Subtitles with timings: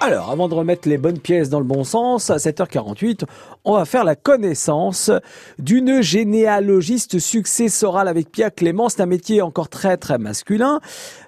[0.00, 3.24] Alors, avant de remettre les bonnes pièces dans le bon sens, à 7h48,
[3.64, 5.10] on va faire la connaissance
[5.58, 8.88] d'une généalogiste successorale avec Pierre Clément.
[8.88, 10.80] C'est un métier encore très très masculin,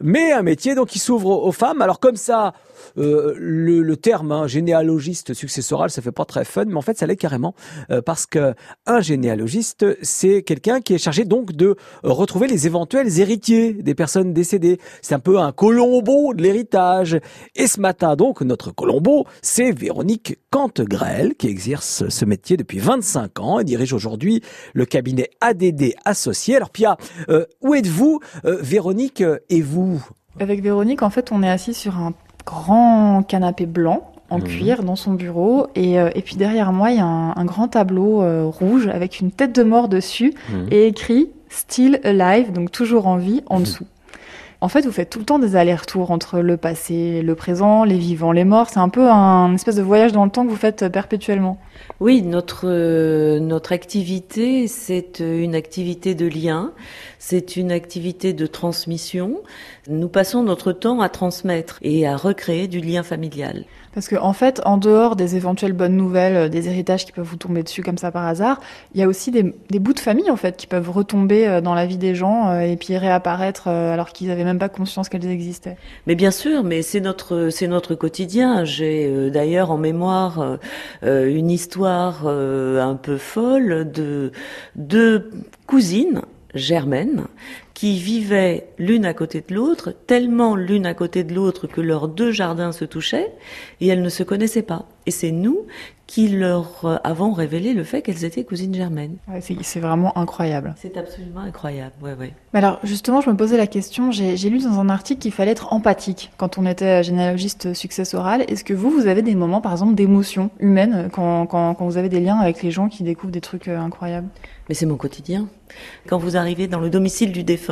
[0.00, 1.80] mais un métier donc qui s'ouvre aux femmes.
[1.80, 2.54] Alors comme ça,
[2.98, 6.98] euh, le, le, terme hein, généalogiste successoral, ça fait pas très fun, mais en fait,
[6.98, 7.54] ça l'est carrément
[7.90, 8.54] euh, parce que
[8.86, 14.32] un généalogiste, c'est quelqu'un qui est chargé donc de retrouver les éventuels héritiers des personnes
[14.32, 14.78] décédées.
[15.02, 17.18] C'est un peu un Colombo de l'héritage.
[17.54, 23.40] Et ce matin, donc, notre Colombo, c'est Véronique Cantegrel qui exerce ce métier depuis 25
[23.40, 24.42] ans et dirige aujourd'hui
[24.74, 26.56] le cabinet ADD associé.
[26.56, 26.96] Alors Pia,
[27.28, 30.04] euh, où êtes-vous, Véronique et vous?
[30.40, 32.12] Avec Véronique, en fait, on est assis sur un
[32.44, 34.44] grand canapé blanc en mmh.
[34.44, 35.68] cuir dans son bureau.
[35.74, 38.88] Et, euh, et, puis derrière moi, il y a un, un grand tableau euh, rouge
[38.88, 40.54] avec une tête de mort dessus mmh.
[40.70, 43.62] et écrit Still Alive, donc toujours en vie, en mmh.
[43.62, 43.86] dessous.
[44.60, 47.98] En fait, vous faites tout le temps des allers-retours entre le passé, le présent, les
[47.98, 48.68] vivants, les morts.
[48.70, 51.58] C'est un peu un espèce de voyage dans le temps que vous faites perpétuellement.
[52.00, 56.72] Oui, notre euh, notre activité, c'est une activité de lien,
[57.18, 59.42] c'est une activité de transmission.
[59.88, 63.64] Nous passons notre temps à transmettre et à recréer du lien familial.
[63.94, 67.26] Parce qu'en en fait, en dehors des éventuelles bonnes nouvelles, euh, des héritages qui peuvent
[67.26, 68.60] vous tomber dessus comme ça par hasard,
[68.94, 71.60] il y a aussi des, des bouts de famille en fait qui peuvent retomber euh,
[71.60, 75.26] dans la vie des gens et puis réapparaître alors qu'ils n'avaient même pas conscience qu'elles
[75.26, 75.76] existaient.
[76.06, 78.64] Mais bien sûr, mais c'est notre c'est notre quotidien.
[78.64, 80.58] J'ai d'ailleurs en mémoire
[81.02, 84.32] une histoire euh, un peu folle de
[84.76, 85.30] deux
[85.66, 86.22] cousines
[86.54, 87.24] germaines
[87.76, 92.08] qui vivaient l'une à côté de l'autre, tellement l'une à côté de l'autre que leurs
[92.08, 93.30] deux jardins se touchaient,
[93.82, 94.86] et elles ne se connaissaient pas.
[95.04, 95.66] Et c'est nous
[96.06, 99.16] qui leur euh, avons révélé le fait qu'elles étaient cousines germaines.
[99.28, 100.74] Ouais, c'est vraiment incroyable.
[100.78, 102.32] C'est absolument incroyable, ouais, ouais.
[102.54, 105.50] Mais alors, justement, je me posais la question, j'ai lu dans un article qu'il fallait
[105.50, 108.42] être empathique quand on était généalogiste successoral.
[108.48, 111.98] Est-ce que vous, vous avez des moments, par exemple, d'émotion humaine quand, quand, quand vous
[111.98, 114.28] avez des liens avec les gens qui découvrent des trucs euh, incroyables?
[114.68, 115.46] Mais c'est mon quotidien.
[116.08, 117.65] Quand vous arrivez dans le domicile du défunt,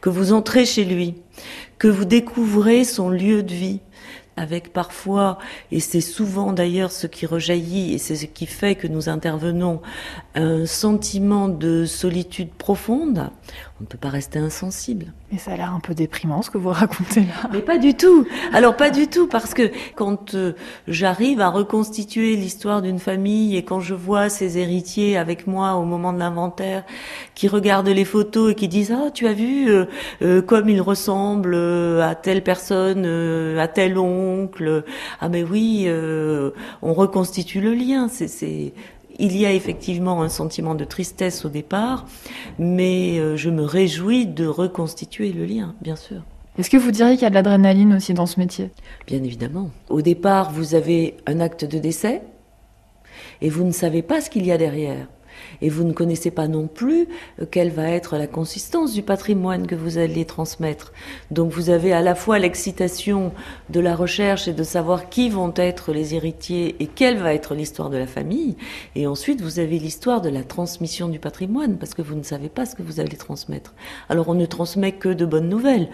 [0.00, 1.14] que vous entrez chez lui,
[1.78, 3.80] que vous découvrez son lieu de vie,
[4.36, 5.38] avec parfois,
[5.72, 9.80] et c'est souvent d'ailleurs ce qui rejaillit, et c'est ce qui fait que nous intervenons,
[10.34, 13.30] un sentiment de solitude profonde,
[13.78, 15.12] on ne peut pas rester insensible.
[15.30, 17.50] Mais ça a l'air un peu déprimant ce que vous racontez là.
[17.52, 18.26] Mais pas du tout.
[18.52, 20.52] Alors pas du tout, parce que quand euh,
[20.88, 25.84] j'arrive à reconstituer l'histoire d'une famille et quand je vois ces héritiers avec moi au
[25.84, 26.84] moment de l'inventaire,
[27.34, 29.84] qui regardent les photos et qui disent ah tu as vu euh,
[30.22, 31.54] euh, comme il ressemble
[32.00, 33.04] à telle personne,
[33.58, 34.25] à tel oncle.
[35.20, 35.88] Ah mais oui,
[36.82, 38.08] on reconstitue le lien.
[38.08, 38.72] C'est
[39.18, 42.06] il y a effectivement un sentiment de tristesse au départ,
[42.58, 46.22] mais euh, je me réjouis de reconstituer le lien, bien sûr.
[46.58, 48.70] Est-ce que vous diriez qu'il y a de l'adrénaline aussi dans ce métier?
[49.06, 49.70] Bien évidemment.
[49.90, 52.22] Au départ, vous avez un acte de décès
[53.42, 55.06] et vous ne savez pas ce qu'il y a derrière
[55.60, 57.08] et vous ne connaissez pas non plus
[57.40, 60.92] euh, quelle va être la consistance du patrimoine que vous allez transmettre.
[61.30, 63.32] Donc vous avez à la fois l'excitation
[63.70, 67.54] de la recherche et de savoir qui vont être les héritiers et quelle va être
[67.54, 68.56] l'histoire de la famille,
[68.94, 72.48] et ensuite vous avez l'histoire de la transmission du patrimoine parce que vous ne savez
[72.48, 73.74] pas ce que vous allez transmettre.
[74.08, 75.88] Alors on ne transmet que de bonnes nouvelles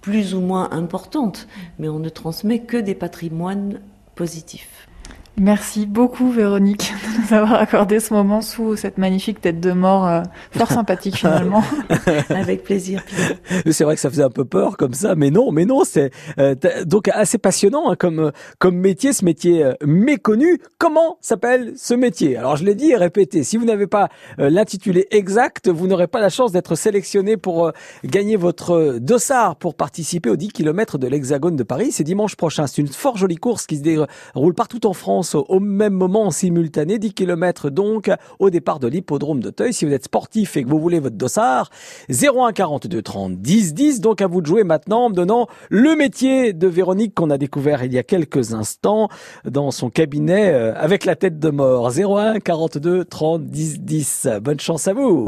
[0.00, 1.46] plus ou moins importantes,
[1.78, 3.80] mais on ne transmet que des patrimoines
[4.14, 4.89] positifs.
[5.36, 10.06] Merci beaucoup Véronique de nous avoir accordé ce moment sous cette magnifique tête de mort
[10.06, 11.62] euh, fort sympathique finalement.
[12.28, 13.02] Avec plaisir.
[13.70, 16.10] C'est vrai que ça faisait un peu peur comme ça, mais non, mais non, c'est
[16.38, 16.54] euh,
[16.84, 20.60] donc assez passionnant hein, comme comme métier, ce métier euh, méconnu.
[20.78, 22.36] Comment s'appelle ce métier?
[22.36, 24.08] Alors je l'ai dit et répété, si vous n'avez pas
[24.38, 27.72] l'intitulé exact, vous n'aurez pas la chance d'être sélectionné pour
[28.04, 31.92] gagner votre dossard pour participer aux 10 km de l'Hexagone de Paris.
[31.92, 32.66] C'est dimanche prochain.
[32.66, 36.30] C'est une fort jolie course qui se déroule partout en France au même moment en
[36.30, 39.72] simultané, 10 km donc au départ de l'hippodrome d'Auteuil.
[39.72, 41.70] Si vous êtes sportif et que vous voulez votre dossard,
[42.10, 44.00] 01 42 30 10 10.
[44.00, 47.38] Donc à vous de jouer maintenant en me donnant le métier de Véronique qu'on a
[47.38, 49.08] découvert il y a quelques instants
[49.44, 51.90] dans son cabinet euh, avec la tête de mort.
[51.90, 54.28] 01 42 30 10 10.
[54.42, 55.18] Bonne chance à vous.